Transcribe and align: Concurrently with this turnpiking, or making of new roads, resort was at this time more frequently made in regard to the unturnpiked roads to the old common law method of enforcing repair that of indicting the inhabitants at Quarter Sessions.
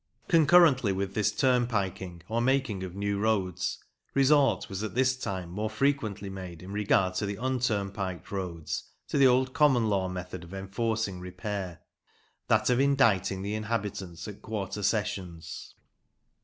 Concurrently 0.27 0.91
with 0.91 1.13
this 1.13 1.31
turnpiking, 1.31 2.23
or 2.27 2.41
making 2.41 2.81
of 2.83 2.95
new 2.95 3.19
roads, 3.19 3.77
resort 4.15 4.67
was 4.67 4.81
at 4.81 4.95
this 4.95 5.15
time 5.15 5.51
more 5.51 5.69
frequently 5.69 6.27
made 6.27 6.63
in 6.63 6.71
regard 6.71 7.13
to 7.13 7.27
the 7.27 7.35
unturnpiked 7.35 8.31
roads 8.31 8.85
to 9.07 9.19
the 9.19 9.27
old 9.27 9.53
common 9.53 9.89
law 9.89 10.09
method 10.09 10.43
of 10.43 10.55
enforcing 10.55 11.19
repair 11.19 11.81
that 12.47 12.71
of 12.71 12.79
indicting 12.79 13.43
the 13.43 13.53
inhabitants 13.53 14.27
at 14.27 14.41
Quarter 14.41 14.81
Sessions. 14.81 15.75